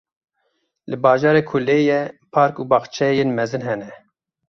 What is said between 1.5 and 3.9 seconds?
lê ye, park û baxçeyên mezin hene.